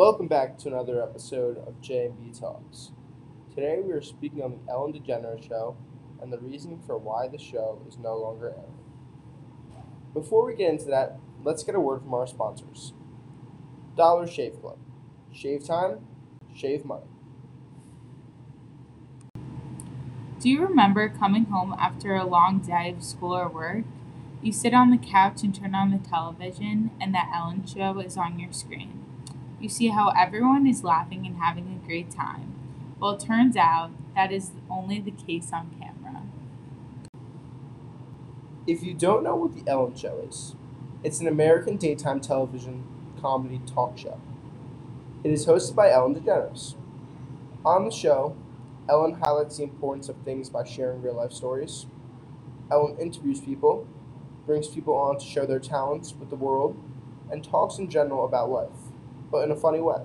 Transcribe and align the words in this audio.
Welcome 0.00 0.28
back 0.28 0.56
to 0.60 0.68
another 0.68 1.02
episode 1.02 1.58
of 1.58 1.78
J&B 1.82 2.32
Talks. 2.32 2.92
Today 3.54 3.80
we 3.84 3.92
are 3.92 4.00
speaking 4.00 4.42
on 4.42 4.52
the 4.52 4.72
Ellen 4.72 4.94
DeGeneres 4.94 5.46
Show 5.46 5.76
and 6.22 6.32
the 6.32 6.38
reason 6.38 6.80
for 6.86 6.96
why 6.96 7.28
the 7.28 7.36
show 7.36 7.82
is 7.86 7.98
no 7.98 8.16
longer 8.16 8.46
airing. 8.46 8.78
Before 10.14 10.46
we 10.46 10.54
get 10.54 10.70
into 10.70 10.86
that, 10.86 11.18
let's 11.44 11.62
get 11.62 11.74
a 11.74 11.80
word 11.80 12.00
from 12.00 12.14
our 12.14 12.26
sponsors. 12.26 12.94
Dollar 13.94 14.26
Shave 14.26 14.58
Club. 14.62 14.78
Shave 15.34 15.66
time, 15.66 15.98
shave 16.56 16.86
money. 16.86 17.04
Do 20.40 20.48
you 20.48 20.62
remember 20.62 21.10
coming 21.10 21.44
home 21.44 21.74
after 21.78 22.16
a 22.16 22.24
long 22.24 22.60
day 22.60 22.94
of 22.96 23.04
school 23.04 23.36
or 23.36 23.50
work? 23.50 23.84
You 24.40 24.50
sit 24.50 24.72
on 24.72 24.92
the 24.92 24.96
couch 24.96 25.42
and 25.42 25.54
turn 25.54 25.74
on 25.74 25.90
the 25.90 25.98
television, 25.98 26.90
and 26.98 27.12
the 27.12 27.20
Ellen 27.36 27.66
show 27.66 28.00
is 28.00 28.16
on 28.16 28.38
your 28.38 28.54
screen. 28.54 29.09
You 29.60 29.68
see 29.68 29.88
how 29.88 30.08
everyone 30.18 30.66
is 30.66 30.82
laughing 30.84 31.26
and 31.26 31.36
having 31.36 31.66
a 31.66 31.86
great 31.86 32.10
time. 32.10 32.54
Well, 32.98 33.12
it 33.12 33.20
turns 33.20 33.56
out 33.56 33.90
that 34.14 34.32
is 34.32 34.52
only 34.70 35.00
the 35.00 35.10
case 35.10 35.50
on 35.52 35.70
camera. 35.78 36.22
If 38.66 38.82
you 38.82 38.94
don't 38.94 39.22
know 39.22 39.36
what 39.36 39.54
the 39.54 39.70
Ellen 39.70 39.94
Show 39.94 40.24
is, 40.26 40.54
it's 41.04 41.20
an 41.20 41.28
American 41.28 41.76
daytime 41.76 42.20
television 42.20 42.84
comedy 43.20 43.60
talk 43.66 43.98
show. 43.98 44.18
It 45.22 45.30
is 45.30 45.44
hosted 45.44 45.74
by 45.74 45.90
Ellen 45.90 46.14
DeGeneres. 46.14 46.74
On 47.62 47.84
the 47.84 47.90
show, 47.90 48.34
Ellen 48.88 49.20
highlights 49.22 49.58
the 49.58 49.64
importance 49.64 50.08
of 50.08 50.16
things 50.24 50.48
by 50.48 50.64
sharing 50.64 51.02
real 51.02 51.16
life 51.16 51.32
stories. 51.32 51.84
Ellen 52.70 52.96
interviews 52.98 53.42
people, 53.42 53.86
brings 54.46 54.68
people 54.68 54.94
on 54.94 55.18
to 55.18 55.24
share 55.24 55.46
their 55.46 55.58
talents 55.58 56.14
with 56.18 56.30
the 56.30 56.36
world, 56.36 56.82
and 57.30 57.44
talks 57.44 57.78
in 57.78 57.90
general 57.90 58.24
about 58.24 58.50
life, 58.50 58.89
but 59.30 59.44
in 59.44 59.50
a 59.50 59.56
funny 59.56 59.80
way. 59.80 60.02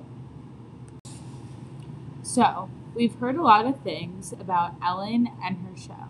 So, 2.23 2.69
we've 2.93 3.15
heard 3.15 3.35
a 3.35 3.43
lot 3.43 3.65
of 3.65 3.81
things 3.81 4.33
about 4.33 4.75
Ellen 4.83 5.29
and 5.43 5.57
her 5.57 5.77
show. 5.77 6.09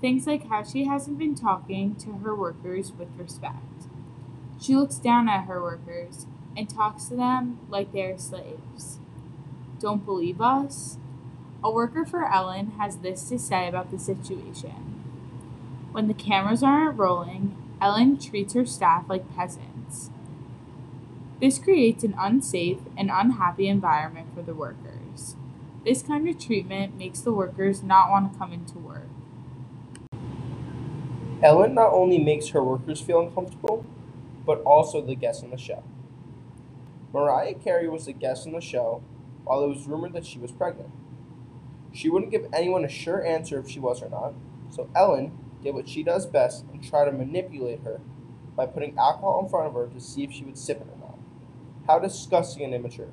Things 0.00 0.26
like 0.26 0.48
how 0.48 0.62
she 0.62 0.84
hasn't 0.84 1.18
been 1.18 1.34
talking 1.34 1.94
to 1.96 2.12
her 2.18 2.34
workers 2.34 2.92
with 2.92 3.08
respect. 3.16 3.86
She 4.60 4.76
looks 4.76 4.96
down 4.96 5.28
at 5.28 5.46
her 5.46 5.62
workers 5.62 6.26
and 6.56 6.68
talks 6.68 7.06
to 7.06 7.16
them 7.16 7.58
like 7.68 7.92
they 7.92 8.02
are 8.02 8.18
slaves. 8.18 8.98
Don't 9.80 10.04
believe 10.04 10.40
us? 10.40 10.98
A 11.62 11.70
worker 11.70 12.04
for 12.04 12.30
Ellen 12.30 12.72
has 12.78 12.98
this 12.98 13.28
to 13.30 13.38
say 13.38 13.68
about 13.68 13.90
the 13.90 13.98
situation. 13.98 15.02
When 15.92 16.08
the 16.08 16.14
cameras 16.14 16.62
aren't 16.62 16.98
rolling, 16.98 17.56
Ellen 17.80 18.18
treats 18.18 18.54
her 18.54 18.66
staff 18.66 19.04
like 19.08 19.34
peasants. 19.34 19.73
This 21.40 21.58
creates 21.58 22.04
an 22.04 22.14
unsafe 22.16 22.78
and 22.96 23.10
unhappy 23.12 23.68
environment 23.68 24.28
for 24.34 24.42
the 24.42 24.54
workers. 24.54 25.36
This 25.84 26.00
kind 26.00 26.28
of 26.28 26.38
treatment 26.38 26.96
makes 26.96 27.20
the 27.20 27.32
workers 27.32 27.82
not 27.82 28.08
want 28.08 28.32
to 28.32 28.38
come 28.38 28.52
into 28.52 28.78
work. 28.78 29.08
Ellen 31.42 31.74
not 31.74 31.92
only 31.92 32.18
makes 32.18 32.48
her 32.48 32.62
workers 32.62 33.00
feel 33.00 33.20
uncomfortable, 33.20 33.84
but 34.46 34.62
also 34.62 35.02
the 35.02 35.16
guests 35.16 35.42
on 35.42 35.50
the 35.50 35.58
show. 35.58 35.82
Mariah 37.12 37.54
Carey 37.54 37.88
was 37.88 38.06
a 38.06 38.12
guest 38.12 38.46
on 38.46 38.52
the 38.52 38.60
show 38.60 39.02
while 39.44 39.62
it 39.62 39.68
was 39.68 39.86
rumored 39.86 40.12
that 40.14 40.24
she 40.24 40.38
was 40.38 40.52
pregnant. 40.52 40.90
She 41.92 42.08
wouldn't 42.08 42.32
give 42.32 42.46
anyone 42.52 42.84
a 42.84 42.88
sure 42.88 43.24
answer 43.24 43.58
if 43.58 43.68
she 43.68 43.80
was 43.80 44.02
or 44.02 44.08
not, 44.08 44.34
so 44.70 44.88
Ellen 44.94 45.36
did 45.62 45.74
what 45.74 45.88
she 45.88 46.02
does 46.02 46.26
best 46.26 46.64
and 46.72 46.82
tried 46.82 47.06
to 47.06 47.12
manipulate 47.12 47.80
her 47.80 48.00
by 48.56 48.66
putting 48.66 48.96
alcohol 48.96 49.42
in 49.42 49.48
front 49.48 49.66
of 49.66 49.74
her 49.74 49.86
to 49.88 50.00
see 50.00 50.24
if 50.24 50.32
she 50.32 50.44
would 50.44 50.56
sip 50.58 50.80
it. 50.80 50.93
How 51.86 51.98
disgusting 51.98 52.64
and 52.64 52.74
immature. 52.74 53.10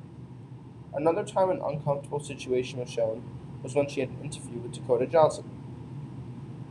Another 0.94 1.26
time 1.26 1.50
an 1.50 1.62
uncomfortable 1.62 2.20
situation 2.20 2.80
was 2.80 2.90
shown 2.90 3.24
was 3.64 3.76
when 3.76 3.88
she 3.88 4.00
had 4.00 4.09
an 4.09 4.22
interview 4.24 4.59
with 4.59 4.74
Dakota 4.74 5.06
Johnson. 5.06 5.50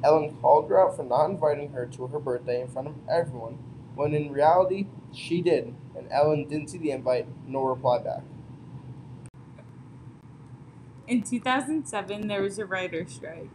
Ellen 0.02 0.36
called 0.40 0.68
her 0.70 0.80
out 0.80 0.96
for 0.96 1.04
not 1.04 1.26
inviting 1.26 1.72
her 1.72 1.86
to 1.86 2.06
her 2.06 2.18
birthday 2.18 2.62
in 2.62 2.68
front 2.68 2.88
of 2.88 2.94
everyone, 3.08 3.58
when 3.94 4.14
in 4.14 4.32
reality, 4.32 4.86
she 5.12 5.42
did, 5.42 5.74
and 5.96 6.08
Ellen 6.10 6.48
didn't 6.48 6.70
see 6.70 6.78
the 6.78 6.90
invite 6.90 7.26
nor 7.46 7.70
reply 7.70 7.98
back. 7.98 8.22
In 11.06 11.22
2007, 11.22 12.28
there 12.28 12.40
was 12.40 12.58
a 12.58 12.64
writer's 12.64 13.12
strike. 13.12 13.50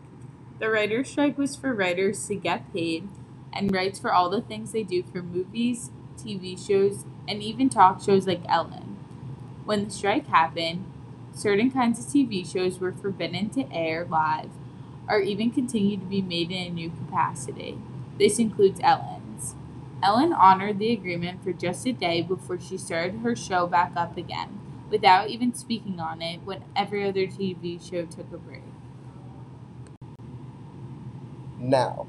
The 0.59 0.69
writer's 0.69 1.09
strike 1.09 1.37
was 1.37 1.55
for 1.55 1.73
writers 1.73 2.27
to 2.27 2.35
get 2.35 2.71
paid 2.71 3.09
and 3.53 3.73
rights 3.73 3.97
for 3.97 4.13
all 4.13 4.29
the 4.29 4.41
things 4.41 4.71
they 4.71 4.83
do 4.83 5.03
for 5.03 5.23
movies, 5.23 5.89
TV 6.17 6.55
shows, 6.57 7.05
and 7.27 7.41
even 7.41 7.69
talk 7.69 8.01
shows 8.01 8.27
like 8.27 8.41
Ellen. 8.47 8.97
When 9.65 9.85
the 9.85 9.91
strike 9.91 10.27
happened, 10.27 10.85
certain 11.33 11.71
kinds 11.71 11.99
of 11.99 12.05
TV 12.05 12.45
shows 12.49 12.79
were 12.79 12.91
forbidden 12.91 13.49
to 13.51 13.71
air 13.71 14.05
live 14.05 14.49
or 15.07 15.19
even 15.19 15.51
continue 15.51 15.97
to 15.97 16.05
be 16.05 16.21
made 16.21 16.51
in 16.51 16.67
a 16.67 16.69
new 16.69 16.89
capacity. 16.89 17.77
This 18.17 18.39
includes 18.39 18.79
Ellen's. 18.81 19.55
Ellen 20.01 20.33
honored 20.33 20.79
the 20.79 20.91
agreement 20.91 21.43
for 21.43 21.53
just 21.53 21.85
a 21.87 21.91
day 21.91 22.21
before 22.21 22.59
she 22.59 22.77
started 22.77 23.19
her 23.19 23.35
show 23.35 23.67
back 23.67 23.91
up 23.95 24.17
again, 24.17 24.59
without 24.89 25.29
even 25.29 25.53
speaking 25.53 25.99
on 25.99 26.21
it 26.21 26.41
when 26.43 26.63
every 26.75 27.07
other 27.07 27.27
TV 27.27 27.79
show 27.79 28.05
took 28.05 28.31
a 28.31 28.37
break. 28.37 28.61
Now, 31.59 32.05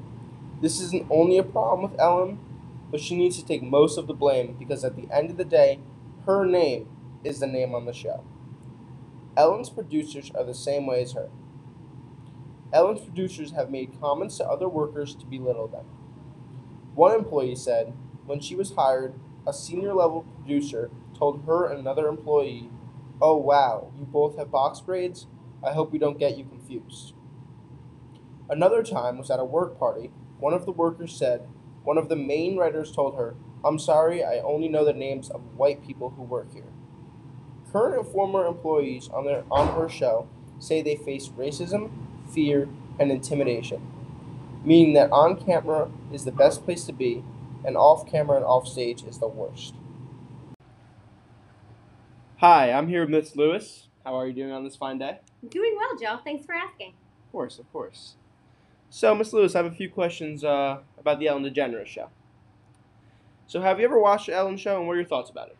this 0.61 0.79
isn't 0.81 1.07
only 1.09 1.37
a 1.37 1.43
problem 1.43 1.89
with 1.89 1.99
Ellen, 1.99 2.39
but 2.91 2.99
she 2.99 3.15
needs 3.15 3.37
to 3.37 3.45
take 3.45 3.63
most 3.63 3.97
of 3.97 4.07
the 4.07 4.13
blame 4.13 4.55
because 4.57 4.83
at 4.83 4.95
the 4.95 5.07
end 5.11 5.29
of 5.29 5.37
the 5.37 5.45
day, 5.45 5.79
her 6.25 6.45
name 6.45 6.89
is 7.23 7.39
the 7.39 7.47
name 7.47 7.73
on 7.75 7.85
the 7.85 7.93
show. 7.93 8.23
Ellen's 9.35 9.69
producers 9.69 10.31
are 10.35 10.43
the 10.43 10.53
same 10.53 10.87
way 10.87 11.01
as 11.01 11.13
her. 11.13 11.29
Ellen's 12.73 13.01
producers 13.01 13.51
have 13.51 13.69
made 13.69 13.99
comments 13.99 14.37
to 14.37 14.47
other 14.47 14.67
workers 14.67 15.15
to 15.15 15.25
belittle 15.25 15.67
them. 15.67 15.85
One 16.95 17.13
employee 17.13 17.55
said 17.55 17.93
when 18.25 18.39
she 18.39 18.55
was 18.55 18.73
hired, 18.73 19.13
a 19.45 19.53
senior 19.53 19.93
level 19.93 20.23
producer 20.23 20.91
told 21.17 21.45
her 21.45 21.65
and 21.65 21.79
another 21.79 22.07
employee, 22.07 22.69
Oh 23.21 23.37
wow, 23.37 23.91
you 23.97 24.05
both 24.05 24.37
have 24.37 24.51
box 24.51 24.81
braids? 24.81 25.27
I 25.63 25.71
hope 25.71 25.91
we 25.91 25.99
don't 25.99 26.19
get 26.19 26.37
you 26.37 26.43
confused. 26.43 27.13
Another 28.49 28.83
time 28.83 29.17
was 29.17 29.31
at 29.31 29.39
a 29.39 29.45
work 29.45 29.79
party. 29.79 30.11
One 30.39 30.53
of 30.53 30.65
the 30.65 30.71
workers 30.71 31.17
said, 31.17 31.47
one 31.87 31.97
of 31.97 32.09
the 32.09 32.17
main 32.17 32.57
writers 32.57 32.91
told 32.91 33.15
her, 33.15 33.33
I'm 33.63 33.79
sorry, 33.79 34.21
I 34.21 34.39
only 34.39 34.67
know 34.67 34.83
the 34.83 34.91
names 34.91 35.29
of 35.29 35.55
white 35.55 35.81
people 35.87 36.09
who 36.09 36.23
work 36.23 36.51
here. 36.53 36.73
Current 37.71 37.97
and 37.97 38.05
former 38.05 38.45
employees 38.45 39.07
on, 39.07 39.23
their, 39.23 39.45
on 39.49 39.73
her 39.73 39.87
show 39.87 40.27
say 40.59 40.81
they 40.81 40.97
face 40.97 41.29
racism, 41.29 41.89
fear, 42.29 42.67
and 42.99 43.09
intimidation, 43.09 43.89
meaning 44.65 44.95
that 44.95 45.13
on 45.13 45.37
camera 45.37 45.89
is 46.11 46.25
the 46.25 46.31
best 46.33 46.65
place 46.65 46.83
to 46.83 46.91
be, 46.91 47.23
and 47.63 47.77
off 47.77 48.05
camera 48.05 48.35
and 48.35 48.45
off 48.45 48.67
stage 48.67 49.03
is 49.03 49.19
the 49.19 49.27
worst. 49.29 49.73
Hi, 52.39 52.69
I'm 52.69 52.89
here 52.89 52.99
with 52.99 53.11
Miss 53.11 53.37
Lewis. 53.37 53.87
How 54.03 54.13
are 54.19 54.27
you 54.27 54.33
doing 54.33 54.51
on 54.51 54.65
this 54.65 54.75
fine 54.75 54.97
day? 54.97 55.19
Doing 55.47 55.77
well, 55.77 55.97
Joe. 55.97 56.19
Thanks 56.21 56.45
for 56.45 56.53
asking. 56.53 56.89
Of 56.89 57.31
course, 57.31 57.59
of 57.59 57.71
course. 57.71 58.15
So, 58.89 59.13
Miss 59.13 59.33
Lewis, 59.33 59.53
I 59.53 59.63
have 59.63 59.71
a 59.71 59.75
few 59.75 59.89
questions 59.89 60.43
uh, 60.43 60.79
about 61.07 61.19
the 61.19 61.27
Ellen 61.27 61.43
DeGeneres 61.43 61.87
show. 61.87 62.09
So, 63.47 63.61
have 63.61 63.79
you 63.79 63.85
ever 63.85 63.97
watched 63.97 64.27
Ellen 64.27 64.57
show, 64.57 64.77
and 64.77 64.87
what 64.87 64.93
are 64.93 64.97
your 64.97 65.05
thoughts 65.05 65.29
about 65.29 65.47
it? 65.47 65.57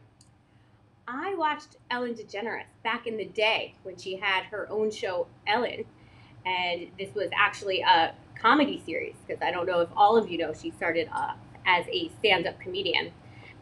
I 1.08 1.36
watched 1.36 1.78
Ellen 1.90 2.16
DeGeneres 2.16 2.66
back 2.84 3.08
in 3.08 3.16
the 3.16 3.26
day 3.26 3.76
when 3.84 3.98
she 3.98 4.18
had 4.18 4.44
her 4.46 4.70
own 4.70 4.92
show, 4.92 5.28
Ellen, 5.48 5.86
and 6.46 6.88
this 7.00 7.16
was 7.16 7.30
actually 7.34 7.80
a 7.80 8.14
comedy 8.36 8.84
series 8.86 9.16
because 9.26 9.42
I 9.42 9.52
don't 9.52 9.66
know 9.66 9.80
if 9.80 9.90
all 9.96 10.18
of 10.18 10.30
you 10.30 10.38
know 10.38 10.54
she 10.54 10.72
started 10.72 11.08
uh, 11.14 11.34
as 11.66 11.86
a 11.88 12.12
stand-up 12.20 12.60
comedian, 12.60 13.12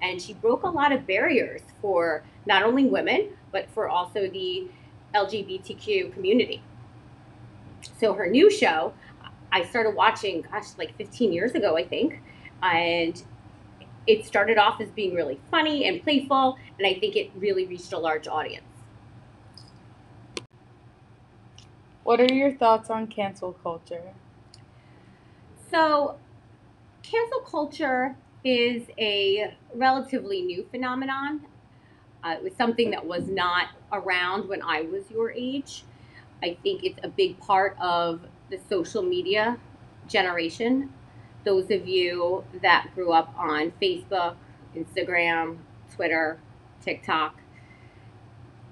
and 0.02 0.20
she 0.20 0.34
broke 0.34 0.64
a 0.64 0.70
lot 0.70 0.92
of 0.92 1.06
barriers 1.06 1.62
for 1.82 2.24
not 2.48 2.64
only 2.64 2.86
women 2.86 3.30
but 3.52 3.70
for 3.70 3.88
also 3.88 4.28
the 4.28 4.68
LGBTQ 5.14 6.14
community. 6.14 6.64
So 8.00 8.14
her 8.14 8.28
new 8.28 8.50
show, 8.50 8.94
I 9.56 9.64
started 9.64 9.96
watching, 9.96 10.42
gosh, 10.42 10.78
like 10.78 10.98
15 10.98 11.32
years 11.32 11.54
ago, 11.54 11.78
I 11.78 11.88
think, 11.88 12.22
and 12.62 13.24
it 14.06 14.26
started 14.26 14.58
off 14.58 14.82
as 14.82 14.90
being 14.90 15.16
really 15.16 15.40
funny 15.50 15.88
and 15.88 16.04
playful, 16.04 16.58
and 16.78 16.86
I 16.86 17.00
think 17.00 17.16
it 17.16 17.32
really 17.38 17.66
reached 17.66 17.94
a 17.94 17.98
large 17.98 18.28
audience. 18.28 18.66
What 22.04 22.20
are 22.20 22.34
your 22.34 22.52
thoughts 22.52 22.90
on 22.90 23.08
cancel 23.08 23.54
culture? 23.54 24.14
So, 25.72 26.18
cancel 27.02 27.40
culture 27.40 28.18
is 28.44 28.84
a 29.00 29.56
relatively 29.74 30.42
new 30.42 30.68
phenomenon. 30.70 31.46
Uh, 32.26 32.32
it 32.32 32.44
was 32.44 32.54
something 32.58 32.92
that 32.92 33.06
was 33.06 33.30
not 33.30 33.70
around 33.94 34.50
when 34.50 34.62
I 34.62 34.82
was 34.82 35.10
your 35.10 35.32
age. 35.32 35.86
I 36.44 36.58
think 36.62 36.84
it's 36.84 37.00
a 37.04 37.08
big 37.08 37.40
part 37.40 37.78
of 37.80 38.20
the 38.50 38.60
social 38.70 39.02
media 39.02 39.58
generation. 40.08 40.92
Those 41.44 41.72
of 41.72 41.88
you 41.88 42.44
that 42.62 42.90
grew 42.96 43.12
up 43.12 43.34
on 43.38 43.72
Facebook, 43.82 44.36
Instagram, 44.76 45.58
Twitter, 45.94 46.40
TikTok, 46.84 47.40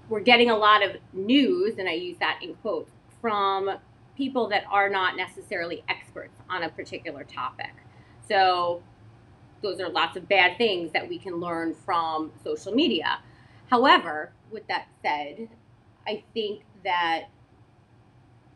we're 0.10 0.20
getting 0.20 0.50
a 0.50 0.58
lot 0.58 0.84
of 0.84 0.98
news, 1.14 1.78
and 1.78 1.88
I 1.88 1.94
use 1.94 2.18
that 2.20 2.40
in 2.44 2.56
quotes, 2.56 2.92
from 3.22 3.78
people 4.18 4.48
that 4.50 4.64
are 4.70 4.90
not 4.90 5.16
necessarily 5.16 5.84
experts 5.88 6.36
on 6.50 6.64
a 6.64 6.70
particular 6.70 7.24
topic. 7.24 7.72
So 8.28 8.84
those 9.62 9.80
are 9.80 9.90
lots 9.90 10.18
of 10.18 10.28
bad 10.28 10.58
things 10.58 10.92
that 10.92 11.08
we 11.08 11.18
can 11.18 11.40
learn 11.40 11.74
from 11.74 12.32
social 12.44 12.74
media. 12.74 13.20
However, 13.70 14.34
with 14.52 14.68
that 14.68 14.88
said, 15.02 15.48
I 16.06 16.24
think 16.34 16.64
that 16.84 17.24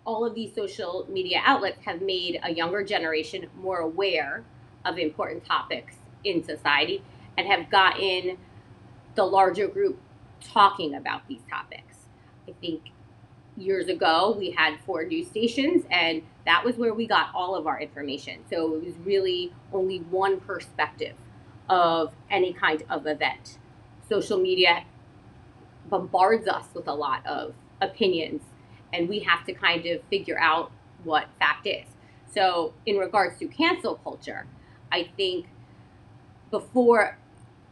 all 0.07 0.25
of 0.25 0.33
these 0.33 0.55
social 0.55 1.05
media 1.09 1.41
outlets 1.45 1.83
have 1.83 2.01
made 2.01 2.39
a 2.41 2.51
younger 2.51 2.81
generation 2.81 3.45
more 3.57 3.79
aware 3.79 4.43
of 4.85 4.97
important 4.97 5.43
topics 5.43 5.97
in 6.23 6.41
society 6.41 7.03
and 7.37 7.45
have 7.45 7.69
gotten 7.69 8.37
the 9.15 9.23
larger 9.23 9.67
group 9.67 9.99
talking 10.41 10.95
about 10.95 11.27
these 11.27 11.41
topics. 11.49 11.97
I 12.47 12.53
think 12.61 12.83
years 13.57 13.89
ago 13.89 14.33
we 14.39 14.51
had 14.51 14.79
four 14.85 15.03
news 15.03 15.27
stations 15.27 15.83
and 15.91 16.21
that 16.45 16.63
was 16.63 16.77
where 16.77 16.93
we 16.93 17.05
got 17.05 17.27
all 17.35 17.53
of 17.53 17.67
our 17.67 17.79
information. 17.79 18.39
So 18.49 18.75
it 18.75 18.85
was 18.85 18.93
really 19.03 19.51
only 19.73 19.97
one 19.97 20.39
perspective 20.39 21.15
of 21.69 22.13
any 22.31 22.53
kind 22.53 22.81
of 22.89 23.07
event. 23.07 23.57
Social 24.07 24.37
media 24.37 24.85
bombards 25.89 26.47
us 26.47 26.67
with 26.73 26.87
a 26.87 26.93
lot 26.93 27.25
of 27.25 27.53
opinions 27.81 28.41
and 28.93 29.09
we 29.09 29.19
have 29.19 29.45
to 29.45 29.53
kind 29.53 29.85
of 29.85 30.01
figure 30.09 30.39
out 30.39 30.71
what 31.03 31.27
fact 31.39 31.67
is. 31.67 31.85
So, 32.33 32.73
in 32.85 32.97
regards 32.97 33.39
to 33.39 33.47
cancel 33.47 33.95
culture, 33.95 34.45
I 34.91 35.09
think 35.15 35.47
before 36.51 37.17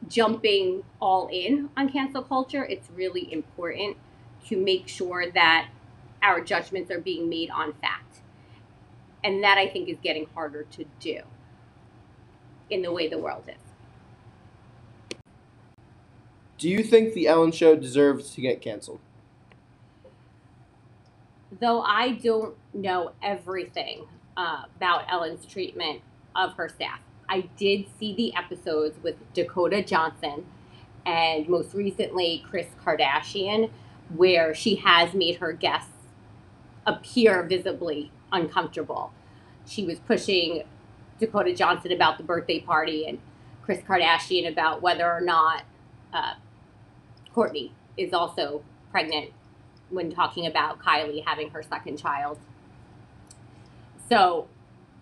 jumping 0.07 0.83
all 1.01 1.27
in 1.31 1.69
on 1.75 1.89
cancel 1.89 2.23
culture, 2.23 2.63
it's 2.65 2.89
really 2.91 3.31
important 3.31 3.97
to 4.47 4.57
make 4.57 4.88
sure 4.88 5.29
that 5.31 5.69
our 6.21 6.41
judgments 6.41 6.91
are 6.91 7.00
being 7.00 7.29
made 7.29 7.50
on 7.50 7.73
fact. 7.73 8.19
And 9.23 9.44
that 9.44 9.57
I 9.57 9.67
think 9.67 9.89
is 9.89 9.97
getting 10.03 10.27
harder 10.35 10.63
to 10.71 10.85
do 11.00 11.21
in 12.69 12.81
the 12.81 12.91
way 12.91 13.07
the 13.07 13.17
world 13.17 13.44
is. 13.47 13.56
Do 16.57 16.69
you 16.69 16.83
think 16.83 17.13
the 17.13 17.27
Ellen 17.27 17.51
Show 17.51 17.75
deserves 17.75 18.31
to 18.35 18.41
get 18.41 18.62
canceled? 18.62 19.00
Though 21.60 21.81
I 21.81 22.13
don't 22.13 22.56
know 22.74 23.12
everything 23.22 24.06
uh, 24.36 24.63
about 24.75 25.06
Ellen's 25.10 25.46
treatment 25.46 26.02
of 26.36 26.54
her 26.54 26.68
staff, 26.68 27.00
I 27.30 27.42
did 27.57 27.86
see 27.98 28.13
the 28.16 28.36
episodes 28.36 28.98
with 29.02 29.16
Dakota 29.34 29.81
Johnson 29.81 30.46
and 31.06 31.48
most 31.48 31.74
recently 31.74 32.44
Kris 32.50 32.68
Kardashian, 32.84 33.69
where 34.16 34.54
she 34.54 34.75
has 34.75 35.13
made 35.13 35.38
her 35.38 35.54
guests 35.54 35.92
appear 36.86 37.44
visibly 37.44 38.12
uncomfortable. 38.31 39.12
She 39.66 39.86
was 39.86 40.00
pushing 40.00 40.63
Dakota 41.19 41.54
Johnson 41.54 41.92
about 41.92 42.18
the 42.18 42.24
birthday 42.24 42.60
party 42.60 43.08
and 43.08 43.19
Kris 43.63 43.80
Kardashian 43.80 44.51
about 44.51 44.81
whether 44.81 45.10
or 45.12 45.22
not 45.22 45.63
uh, 46.13 46.34
Kourtney 47.34 47.72
is 47.98 48.13
also 48.13 48.62
pregnant 48.92 49.31
when 49.90 50.12
talking 50.12 50.48
about 50.48 50.80
Kylie 50.80 51.24
having 51.26 51.50
her 51.52 51.64
second 51.64 51.98
child. 51.98 52.40
So 54.10 54.48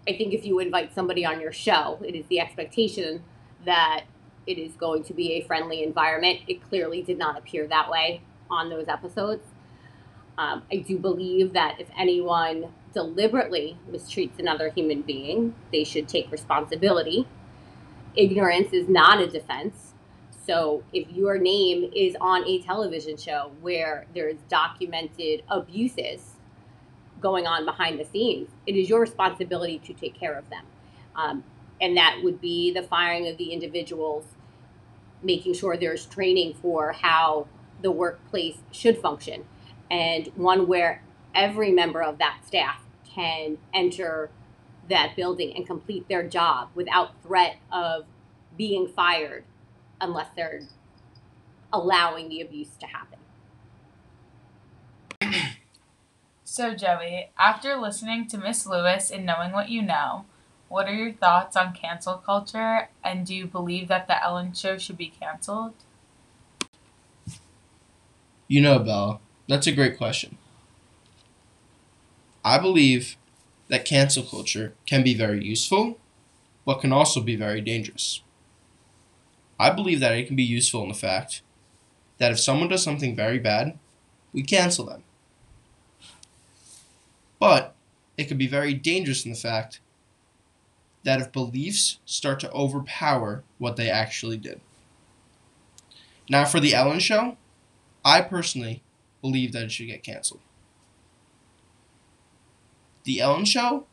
I 0.08 0.14
think 0.14 0.34
if 0.34 0.46
you 0.46 0.60
invite 0.60 0.94
somebody 0.94 1.26
on 1.26 1.40
your 1.40 1.52
show, 1.52 2.00
it 2.06 2.16
is 2.16 2.26
the 2.28 2.40
expectation 2.40 3.24
that 3.66 4.04
it 4.46 4.58
is 4.58 4.74
going 4.74 5.04
to 5.06 5.14
be 5.14 5.34
a 5.34 5.42
friendly 5.42 5.84
environment. 5.84 6.42
It 6.48 6.62
clearly 6.70 7.02
did 7.02 7.18
not 7.18 7.38
appear 7.38 7.68
that 7.68 7.90
way 7.90 8.22
on 8.50 8.70
those 8.70 8.88
episodes. 8.88 9.44
Um, 10.38 10.64
I 10.72 10.78
do 10.78 10.98
believe 10.98 11.54
that 11.54 11.80
if 11.80 11.88
anyone 11.98 12.74
deliberately 12.94 13.78
mistreats 13.90 14.40
another 14.40 14.70
human 14.70 15.02
being, 15.02 15.56
they 15.72 15.84
should 15.84 16.08
take 16.08 16.32
responsibility. 16.32 17.28
Ignorance 18.16 18.74
is 18.74 18.90
not 18.90 19.22
a 19.22 19.28
defense. 19.28 19.93
So 20.46 20.84
if 20.92 21.10
your 21.12 21.38
name 21.38 21.90
is 21.96 22.18
on 22.20 22.46
a 22.46 22.62
television 22.62 23.16
show 23.16 23.52
where 23.62 24.06
there's 24.14 24.38
documented 24.50 25.44
abuses 25.50 26.34
going 27.22 27.48
on 27.48 27.66
behind 27.66 28.00
the 28.00 28.06
scenes, 28.06 28.50
it 28.68 28.76
is 28.76 28.90
your 28.90 29.00
responsibility 29.00 29.80
to 29.80 29.94
take 29.94 30.14
care 30.14 30.38
of 30.38 30.50
them. 30.50 30.66
Um, 31.16 31.44
and 31.80 31.96
that 31.96 32.20
would 32.24 32.42
be 32.42 32.74
the 32.74 32.84
firing 32.84 33.28
of 33.28 33.38
the 33.38 33.54
individuals, 33.54 34.26
making 35.22 35.54
sure 35.54 35.78
there's 35.78 36.06
training 36.06 36.56
for 36.62 36.92
how 36.92 37.48
the 37.82 37.92
workplace 37.92 38.58
should 38.72 38.98
function, 38.98 39.46
and 39.90 40.28
one 40.36 40.68
where 40.68 41.04
every 41.36 41.72
member 41.72 42.02
of 42.02 42.18
that 42.18 42.40
staff 42.46 42.82
can 43.10 43.58
enter 43.74 44.30
that 44.90 45.16
building 45.16 45.56
and 45.56 45.66
complete 45.66 46.08
their 46.10 46.28
job 46.28 46.70
without 46.76 47.12
threat 47.24 47.58
of 47.72 48.06
being 48.58 48.88
fired 48.88 49.44
unless 50.00 50.28
they're 50.36 50.62
allowing 51.72 52.30
the 52.30 52.42
abuse 52.42 52.76
to 52.80 52.88
happen. 52.88 53.20
So, 56.46 56.76
Joey, 56.76 57.32
after 57.36 57.76
listening 57.78 58.28
to 58.28 58.38
Miss 58.38 58.68
Lewis 58.68 59.10
and 59.10 59.26
knowing 59.26 59.54
what 59.54 59.70
you 59.70 59.82
know, 59.82 60.26
what 60.70 60.88
are 60.88 60.94
your 60.94 61.12
thoughts 61.12 61.56
on 61.56 61.74
cancel 61.74 62.18
culture 62.18 62.90
and 63.04 63.26
do 63.26 63.34
you 63.34 63.48
believe 63.48 63.88
that 63.88 64.06
the 64.06 64.24
Ellen 64.24 64.54
show 64.54 64.78
should 64.78 64.96
be 64.96 65.12
canceled? 65.20 65.74
You 68.48 68.62
know, 68.62 68.78
Bella, 68.78 69.20
that's 69.50 69.66
a 69.66 69.72
great 69.72 69.98
question. 69.98 70.38
I 72.46 72.60
believe 72.60 73.18
that 73.70 73.84
cancel 73.84 74.22
culture 74.22 74.74
can 74.86 75.04
be 75.04 75.16
very 75.16 75.44
useful, 75.44 75.98
but 76.66 76.82
can 76.82 76.92
also 76.92 77.20
be 77.20 77.36
very 77.36 77.62
dangerous. 77.62 78.22
I 79.64 79.70
believe 79.70 80.02
that 80.02 80.12
it 80.18 80.28
can 80.28 80.36
be 80.36 80.44
useful 80.44 80.84
in 80.84 80.90
the 80.90 80.94
fact 80.94 81.42
that 82.18 82.34
if 82.34 82.40
someone 82.40 82.68
does 82.68 82.84
something 82.84 83.16
very 83.16 83.40
bad, 83.40 83.80
we 84.34 84.44
cancel 84.44 84.86
them. 84.86 85.04
But 87.40 87.74
it 88.18 88.26
could 88.26 88.38
be 88.38 88.46
very 88.46 88.74
dangerous 88.74 89.24
in 89.24 89.32
the 89.32 89.38
fact 89.38 89.80
that 91.04 91.22
if 91.22 91.32
beliefs 91.32 92.00
start 92.04 92.42
to 92.42 92.52
overpower 92.52 93.46
what 93.58 93.78
they 93.78 93.90
actually 93.90 94.36
did. 94.36 94.60
Now, 96.30 96.44
for 96.44 96.60
The 96.60 96.74
Ellen 96.74 97.00
Show, 97.00 97.38
I 98.04 98.20
personally 98.20 98.84
believe 99.22 99.54
that 99.54 99.64
it 99.64 99.72
should 99.72 99.88
get 99.88 100.04
canceled. 100.04 100.42
The 103.06 103.22
Ellen 103.22 103.46
Show 103.46 103.86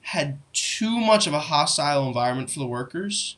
had 0.00 0.38
too 0.54 0.98
much 0.98 1.26
of 1.26 1.34
a 1.34 1.38
hostile 1.40 2.06
environment 2.06 2.50
for 2.50 2.60
the 2.60 2.66
workers 2.66 3.36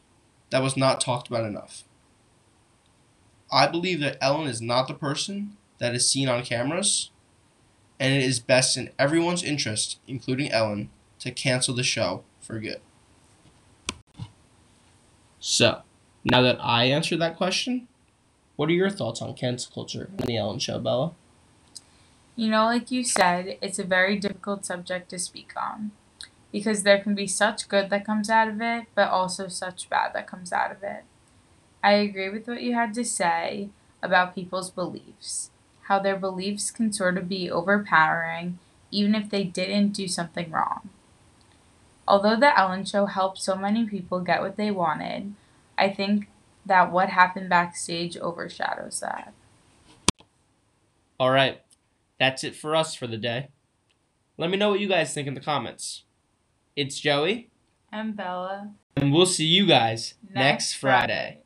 that 0.50 0.62
was 0.62 0.76
not 0.76 1.00
talked 1.00 1.28
about 1.28 1.45
enough. 1.45 1.85
I 3.52 3.66
believe 3.66 4.00
that 4.00 4.19
Ellen 4.21 4.47
is 4.47 4.61
not 4.61 4.87
the 4.87 4.95
person 4.95 5.57
that 5.78 5.95
is 5.95 6.09
seen 6.09 6.28
on 6.28 6.45
cameras, 6.45 7.11
and 7.99 8.12
it 8.12 8.23
is 8.23 8.38
best 8.38 8.76
in 8.76 8.90
everyone's 8.99 9.42
interest, 9.42 9.99
including 10.07 10.50
Ellen, 10.52 10.90
to 11.21 11.30
cancel 11.30 11.75
the 11.75 11.83
show 11.83 12.23
for 12.40 12.59
good. 12.61 12.80
So, 15.40 15.83
now 16.25 16.42
that 16.42 16.59
I 16.61 16.85
answered 16.85 17.21
that 17.21 17.37
question, 17.37 17.88
what 18.57 18.69
are 18.69 18.73
your 18.73 18.90
thoughts 18.90 19.23
on 19.23 19.35
cancel 19.35 19.73
culture 19.73 20.11
and 20.19 20.28
the 20.28 20.37
Ellen 20.37 20.59
Show, 20.59 20.78
Bella? 20.78 21.12
You 22.37 22.50
know, 22.50 22.66
like 22.66 22.90
you 22.90 23.04
said, 23.04 23.59
it's 23.62 23.78
a 23.78 23.85
very 23.85 24.19
difficult 24.19 24.64
subject 24.64 25.11
to 25.11 25.19
speak 25.19 25.52
on 25.57 25.92
because 26.52 26.83
there 26.83 27.00
can 27.00 27.14
be 27.14 27.26
such 27.26 27.69
good 27.69 27.90
that 27.90 28.07
comes 28.07 28.28
out 28.28 28.49
of 28.49 28.61
it, 28.61 28.87
but 28.95 29.09
also 29.09 29.49
such 29.49 29.88
bad 29.88 30.12
that 30.14 30.26
comes 30.26 30.52
out 30.52 30.73
of 30.73 30.83
it. 30.83 31.04
I 31.83 31.92
agree 31.92 32.28
with 32.28 32.47
what 32.47 32.62
you 32.62 32.75
had 32.75 32.92
to 32.95 33.04
say 33.04 33.71
about 34.02 34.35
people's 34.35 34.71
beliefs, 34.71 35.50
how 35.83 35.99
their 35.99 36.16
beliefs 36.16 36.71
can 36.71 36.92
sort 36.92 37.16
of 37.16 37.28
be 37.28 37.50
overpowering 37.50 38.59
even 38.90 39.14
if 39.14 39.30
they 39.30 39.45
didn't 39.45 39.92
do 39.92 40.09
something 40.09 40.50
wrong. 40.50 40.90
Although 42.09 42.37
The 42.37 42.59
Ellen 42.59 42.85
Show 42.85 43.07
helped 43.07 43.38
so 43.38 43.54
many 43.54 43.87
people 43.87 44.21
get 44.21 44.42
what 44.42 44.57
they 44.57 44.71
wanted, 44.71 45.35
I 45.78 45.90
think 45.90 46.28
that 46.66 46.90
what 46.90 47.11
happened 47.11 47.49
backstage 47.49 48.16
overshadows 48.16 49.00
that. 49.00 49.33
All 51.19 51.30
right, 51.30 51.61
that's 52.19 52.42
it 52.42 52.57
for 52.57 52.75
us 52.75 52.95
for 52.95 53.07
the 53.07 53.16
day. 53.16 53.49
Let 54.37 54.50
me 54.50 54.57
know 54.57 54.71
what 54.71 54.80
you 54.80 54.88
guys 54.88 55.14
think 55.14 55.28
in 55.28 55.35
the 55.35 55.40
comments. 55.40 56.04
It's 56.77 56.99
Joey, 56.99 57.50
And 57.93 58.17
Bella. 58.17 58.73
and 58.97 59.12
we'll 59.12 59.27
see 59.27 59.45
you 59.47 59.67
guys 59.67 60.15
next, 60.33 60.75
Friday. 60.75 61.41